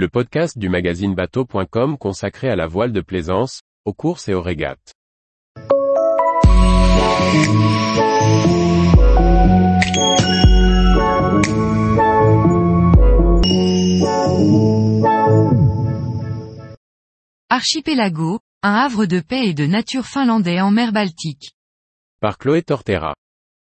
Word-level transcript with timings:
le 0.00 0.08
podcast 0.08 0.56
du 0.56 0.70
magazine 0.70 1.14
bateau.com 1.14 1.98
consacré 1.98 2.48
à 2.48 2.56
la 2.56 2.66
voile 2.66 2.90
de 2.90 3.02
plaisance, 3.02 3.60
aux 3.84 3.92
courses 3.92 4.30
et 4.30 4.34
aux 4.34 4.40
régates. 4.40 4.94
Archipelago, 17.50 18.40
un 18.62 18.72
havre 18.72 19.04
de 19.04 19.20
paix 19.20 19.48
et 19.48 19.52
de 19.52 19.66
nature 19.66 20.06
finlandais 20.06 20.62
en 20.62 20.70
mer 20.70 20.92
Baltique. 20.92 21.52
Par 22.20 22.38
Chloé 22.38 22.62
Tortera. 22.62 23.14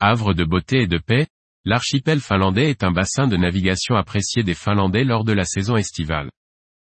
Havre 0.01 0.33
de 0.33 0.43
beauté 0.43 0.81
et 0.81 0.87
de 0.87 0.97
paix, 0.97 1.27
l'archipel 1.65 2.21
finlandais 2.21 2.69
est 2.69 2.83
un 2.83 2.91
bassin 2.91 3.27
de 3.27 3.37
navigation 3.37 3.95
apprécié 3.95 4.43
des 4.43 4.53
Finlandais 4.53 5.03
lors 5.03 5.23
de 5.23 5.33
la 5.33 5.43
saison 5.43 5.75
estivale. 5.75 6.29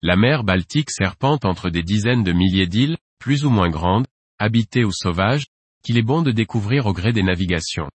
La 0.02 0.16
mer 0.16 0.44
Baltique 0.44 0.90
serpente 0.90 1.44
entre 1.44 1.68
des 1.68 1.82
dizaines 1.82 2.24
de 2.24 2.32
milliers 2.32 2.66
d'îles, 2.66 2.96
plus 3.18 3.44
ou 3.44 3.50
moins 3.50 3.68
grandes, 3.68 4.06
habitées 4.38 4.84
ou 4.84 4.92
sauvages, 4.92 5.46
qu'il 5.82 5.98
est 5.98 6.02
bon 6.02 6.22
de 6.22 6.30
découvrir 6.30 6.86
au 6.86 6.92
gré 6.92 7.12
des 7.12 7.22
navigations. 7.22 7.90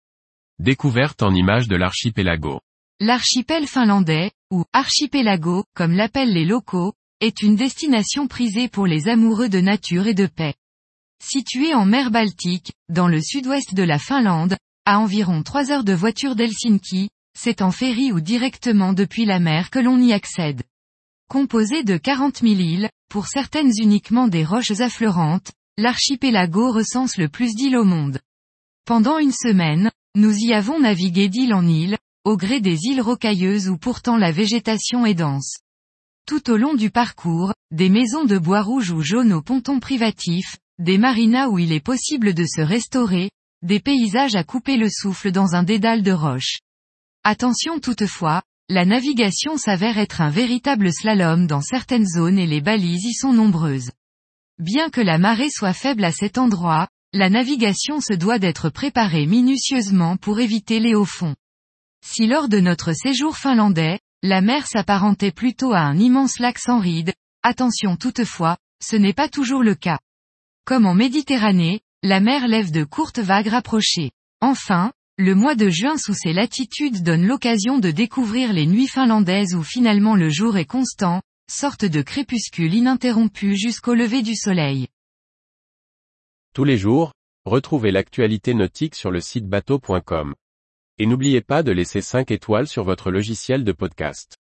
Découverte 0.59 1.23
en 1.23 1.35
images 1.35 1.69
de 1.69 1.77
l'archipelago. 1.77 2.61
L'archipel 3.01 3.67
finlandais, 3.67 4.33
ou 4.51 4.65
archipelago, 4.73 5.65
comme 5.75 5.93
l'appellent 5.93 6.33
les 6.33 6.45
locaux, 6.45 6.95
est 7.21 7.43
une 7.43 7.55
destination 7.55 8.27
prisée 8.27 8.69
pour 8.69 8.87
les 8.87 9.09
amoureux 9.09 9.49
de 9.49 9.61
nature 9.61 10.07
et 10.07 10.15
de 10.15 10.27
paix. 10.27 10.55
Situé 11.23 11.75
en 11.75 11.85
mer 11.85 12.11
Baltique, 12.11 12.73
dans 12.89 13.07
le 13.07 13.21
sud-ouest 13.21 13.75
de 13.75 13.83
la 13.85 13.99
Finlande, 13.99 14.57
à 14.85 14.99
environ 14.99 15.43
3 15.43 15.71
heures 15.71 15.85
de 15.85 15.93
voiture 15.93 16.35
d'Helsinki, 16.35 17.09
c'est 17.39 17.63
en 17.63 17.71
ferry 17.71 18.13
ou 18.13 18.21
directement 18.21 18.93
depuis 18.93 19.25
la 19.25 19.39
mer 19.39 19.71
que 19.71 19.79
l'on 19.79 19.99
y 20.01 20.13
accède. 20.13 20.63
Composé 21.29 21.85
de 21.85 21.97
40 21.97 22.41
000 22.41 22.55
îles, 22.55 22.91
pour 23.09 23.27
certaines 23.27 23.71
uniquement 23.81 24.27
des 24.27 24.45
roches 24.45 24.81
affleurantes, 24.81 25.53
l'archipelago 25.79 26.73
recense 26.73 27.17
le 27.17 27.29
plus 27.29 27.55
d'îles 27.55 27.77
au 27.77 27.85
monde. 27.85 28.19
Pendant 28.85 29.19
une 29.19 29.33
semaine, 29.33 29.91
nous 30.17 30.35
y 30.37 30.53
avons 30.53 30.81
navigué 30.81 31.29
d'île 31.29 31.55
en 31.55 31.67
île, 31.67 31.97
au 32.25 32.37
gré 32.37 32.61
des 32.61 32.79
îles 32.85 33.01
rocailleuses 33.01 33.69
où 33.69 33.79
pourtant 33.79 34.17
la 34.17 34.33
végétation 34.33 35.07
est 35.07 35.15
dense. 35.15 35.59
Tout 36.27 36.51
au 36.51 36.57
long 36.57 36.75
du 36.75 36.91
parcours, 36.91 37.55
des 37.71 37.89
maisons 37.89 38.25
de 38.25 38.39
bois 38.39 38.63
rouge 38.63 38.91
ou 38.91 39.01
jaune 39.01 39.33
au 39.33 39.43
ponton 39.43 39.81
privatif, 39.81 40.59
des 40.79 40.99
marinas 40.99 41.49
où 41.49 41.59
il 41.59 41.73
est 41.73 41.81
possible 41.81 42.35
de 42.35 42.45
se 42.45 42.61
restaurer, 42.61 43.31
des 43.63 43.81
paysages 43.81 44.35
à 44.35 44.45
couper 44.45 44.77
le 44.77 44.89
souffle 44.91 45.31
dans 45.31 45.55
un 45.55 45.63
dédale 45.63 46.03
de 46.03 46.13
roches. 46.13 46.61
Attention 47.25 47.79
toutefois, 47.79 48.43
la 48.69 48.85
navigation 48.85 49.57
s'avère 49.57 49.99
être 49.99 50.21
un 50.21 50.31
véritable 50.31 50.93
slalom 50.93 51.47
dans 51.47 51.61
certaines 51.61 52.07
zones 52.07 52.39
et 52.39 52.47
les 52.47 52.61
balises 52.61 53.05
y 53.05 53.13
sont 53.13 53.33
nombreuses. 53.33 53.91
Bien 54.59 54.91
que 54.91 55.01
la 55.01 55.19
marée 55.19 55.51
soit 55.51 55.73
faible 55.73 56.05
à 56.05 56.13
cet 56.13 56.39
endroit, 56.39 56.89
la 57.13 57.29
navigation 57.29 58.01
se 58.01 58.15
doit 58.15 58.39
d'être 58.39 58.71
préparée 58.71 59.27
minutieusement 59.27 60.17
pour 60.17 60.41
éviter 60.41 60.81
les 60.81 60.95
hauts 60.95 61.05
fonds. 61.05 61.37
Si 62.05 62.27
lors 62.27 62.49
de 62.49 62.59
notre 62.59 62.93
séjour 62.93 63.37
finlandais, 63.37 64.01
la 64.23 64.41
mer 64.41 64.67
s'apparentait 64.67 65.33
plutôt 65.33 65.73
à 65.73 65.81
un 65.81 65.99
immense 65.99 66.39
lac 66.39 66.59
sans 66.59 66.81
rides, 66.81 67.13
attention 67.43 67.97
toutefois, 67.97 68.57
ce 68.83 68.97
n'est 68.97 69.13
pas 69.13 69.29
toujours 69.29 69.63
le 69.63 69.75
cas. 69.75 69.99
Comme 70.65 70.87
en 70.87 70.95
Méditerranée, 70.95 71.81
la 72.05 72.19
mer 72.19 72.49
lève 72.49 72.73
de 72.73 72.83
courtes 72.83 73.21
vagues 73.21 73.47
rapprochées. 73.47 74.11
Enfin, 74.41 74.93
le 75.19 75.37
mois 75.37 75.55
de 75.55 75.69
juin 75.69 75.97
sous 75.97 76.15
ces 76.15 76.33
latitudes 76.33 77.05
donne 77.05 77.25
l'occasion 77.25 77.79
de 77.79 77.93
découvrir 77.93 78.53
les 78.53 78.67
nuits 78.67 78.89
finlandaises 78.89 79.55
où 79.55 79.63
finalement 79.63 80.17
le 80.17 80.29
jour 80.29 80.57
est 80.57 80.65
constant, 80.65 81.23
sorte 81.49 81.85
de 81.85 82.03
crépuscule 82.03 82.75
ininterrompu 82.75 83.57
jusqu'au 83.57 83.95
lever 83.95 84.23
du 84.23 84.35
soleil. 84.35 84.89
Tous 86.55 86.65
les 86.65 86.77
jours, 86.77 87.13
retrouvez 87.45 87.93
l'actualité 87.93 88.53
nautique 88.53 88.97
sur 88.97 89.13
le 89.13 89.21
site 89.21 89.47
bateau.com. 89.47 90.35
Et 90.99 91.07
n'oubliez 91.07 91.41
pas 91.41 91.63
de 91.63 91.71
laisser 91.71 92.01
5 92.01 92.33
étoiles 92.33 92.67
sur 92.67 92.83
votre 92.83 93.13
logiciel 93.13 93.63
de 93.63 93.73
podcast. 93.73 94.39